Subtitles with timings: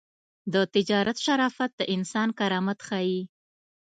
[0.53, 3.21] د تجارت شرافت د انسان کرامت ښيي.